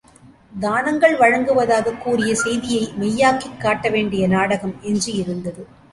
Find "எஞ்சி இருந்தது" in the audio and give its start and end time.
4.81-5.67